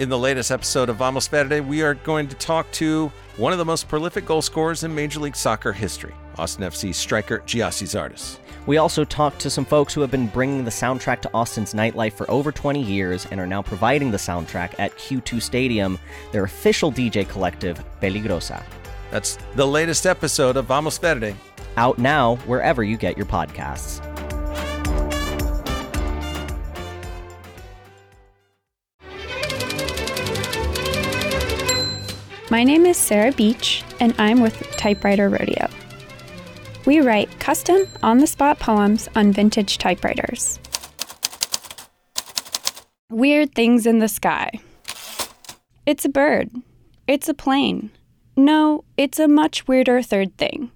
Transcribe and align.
In 0.00 0.08
the 0.08 0.18
latest 0.18 0.50
episode 0.50 0.88
of 0.88 0.96
Vamos 0.96 1.28
Verde, 1.28 1.60
we 1.60 1.80
are 1.82 1.94
going 1.94 2.26
to 2.26 2.34
talk 2.34 2.68
to 2.72 3.12
one 3.36 3.52
of 3.52 3.58
the 3.58 3.64
most 3.64 3.86
prolific 3.86 4.26
goal 4.26 4.42
scorers 4.42 4.82
in 4.82 4.92
Major 4.92 5.20
League 5.20 5.36
Soccer 5.36 5.72
history, 5.72 6.12
Austin 6.36 6.64
FC 6.64 6.92
striker 6.92 7.38
Gyasi 7.46 7.86
Zardes. 7.86 8.38
We 8.66 8.78
also 8.78 9.04
talked 9.04 9.38
to 9.42 9.50
some 9.50 9.64
folks 9.64 9.94
who 9.94 10.00
have 10.00 10.10
been 10.10 10.26
bringing 10.26 10.64
the 10.64 10.70
soundtrack 10.72 11.20
to 11.22 11.30
Austin's 11.32 11.74
nightlife 11.74 12.14
for 12.14 12.28
over 12.28 12.50
20 12.50 12.82
years 12.82 13.26
and 13.30 13.38
are 13.38 13.46
now 13.46 13.62
providing 13.62 14.10
the 14.10 14.16
soundtrack 14.16 14.74
at 14.80 14.96
Q2 14.96 15.40
Stadium, 15.40 15.96
their 16.32 16.42
official 16.42 16.90
DJ 16.90 17.28
collective, 17.28 17.80
Peligrosa. 18.02 18.64
That's 19.12 19.38
the 19.54 19.66
latest 19.66 20.06
episode 20.06 20.56
of 20.56 20.64
Vamos 20.64 20.98
Verde. 20.98 21.36
Out 21.76 21.98
now 21.98 22.34
wherever 22.46 22.82
you 22.82 22.96
get 22.96 23.16
your 23.16 23.26
podcasts. 23.26 24.13
My 32.54 32.62
name 32.62 32.86
is 32.86 32.96
Sarah 32.96 33.32
Beach, 33.32 33.82
and 33.98 34.14
I'm 34.16 34.40
with 34.40 34.54
Typewriter 34.76 35.28
Rodeo. 35.28 35.68
We 36.86 37.00
write 37.00 37.40
custom, 37.40 37.88
on 38.00 38.18
the 38.18 38.28
spot 38.28 38.60
poems 38.60 39.08
on 39.16 39.32
vintage 39.32 39.76
typewriters. 39.76 40.60
Weird 43.10 43.56
things 43.56 43.86
in 43.86 43.98
the 43.98 44.06
sky. 44.06 44.52
It's 45.84 46.04
a 46.04 46.08
bird. 46.08 46.48
It's 47.08 47.28
a 47.28 47.34
plane. 47.34 47.90
No, 48.36 48.84
it's 48.96 49.18
a 49.18 49.26
much 49.26 49.66
weirder 49.66 50.00
third 50.00 50.38
thing. 50.38 50.70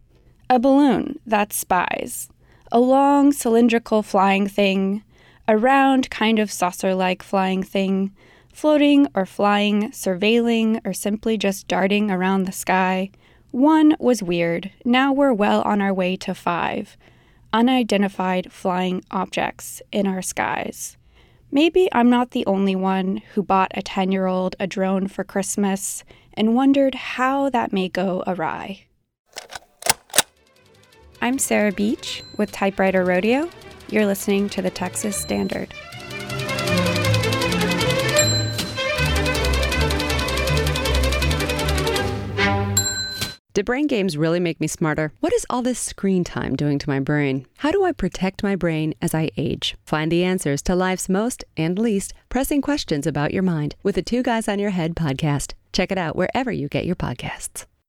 A 0.51 0.59
balloon 0.59 1.21
that 1.27 1.53
spies. 1.53 2.29
A 2.73 2.81
long 2.81 3.31
cylindrical 3.31 4.03
flying 4.03 4.49
thing. 4.49 5.05
A 5.47 5.57
round 5.57 6.11
kind 6.11 6.41
of 6.41 6.51
saucer 6.51 6.97
like 6.97 7.23
flying 7.23 7.63
thing 7.63 8.13
floating 8.59 9.07
or 9.15 9.25
flying, 9.25 9.89
surveilling, 9.93 10.81
or 10.85 10.93
simply 10.93 11.39
just 11.39 11.69
darting 11.69 12.11
around 12.11 12.43
the 12.43 12.51
sky. 12.51 13.09
One 13.53 13.95
was 14.01 14.21
weird. 14.21 14.73
Now 14.85 15.13
we're 15.13 15.33
well 15.33 15.63
on 15.63 15.81
our 15.81 15.95
way 15.95 16.17
to 16.17 16.35
five 16.35 16.97
unidentified 17.53 18.53
flying 18.53 19.03
objects 19.13 19.81
in 19.93 20.09
our 20.09 20.21
skies. 20.21 20.97
Maybe 21.53 21.89
I'm 21.93 22.11
not 22.11 22.33
the 22.33 22.45
only 22.47 22.75
one 22.75 23.23
who 23.33 23.45
bought 23.45 23.71
a 23.77 23.81
10 23.81 24.11
year 24.11 24.27
old 24.27 24.57
a 24.59 24.67
drone 24.67 25.07
for 25.07 25.23
Christmas 25.23 26.03
and 26.35 26.57
wondered 26.57 26.97
how 26.97 27.49
that 27.51 27.73
may 27.73 27.89
go 27.89 28.25
awry. 28.27 28.87
I'm 31.23 31.39
Sarah 31.39 31.73
Beach 31.73 32.25
with 32.37 32.51
Typewriter 32.51 33.05
Rodeo. 33.05 33.49
You're 33.89 34.07
listening 34.07 34.49
to 34.51 34.63
the 34.63 34.71
Texas 34.71 35.17
Standard. 35.17 35.73
Did 43.59 43.65
brain 43.65 43.89
games 43.89 44.17
really 44.17 44.39
make 44.39 44.61
me 44.61 44.69
smarter? 44.69 45.13
What 45.19 45.33
is 45.33 45.45
all 45.51 45.63
this 45.63 45.81
screen 45.81 46.23
time 46.23 46.55
doing 46.55 46.79
to 46.79 46.89
my 46.89 47.01
brain? 47.01 47.45
How 47.57 47.73
do 47.73 47.83
I 47.83 47.91
protect 47.91 48.45
my 48.45 48.55
brain 48.55 48.95
as 49.03 49.15
I 49.17 49.31
age? 49.37 49.75
Find 49.85 50.13
the 50.13 50.23
answers 50.23 50.63
to 50.63 50.77
life's 50.77 51.09
most 51.09 51.45
and 51.57 51.77
least 51.77 52.15
pressing 52.29 52.63
questions 52.63 53.05
about 53.05 53.35
your 53.35 53.43
mind 53.43 53.75
with 53.83 53.97
the 53.97 54.03
Two 54.03 54.23
Guys 54.23 54.47
on 54.47 54.61
Your 54.61 54.71
Head 54.71 54.95
podcast. 54.95 55.55
Check 55.73 55.91
it 55.91 55.99
out 55.99 56.15
wherever 56.15 56.53
you 56.53 56.69
get 56.69 56.87
your 56.87 56.95
podcasts. 56.95 57.67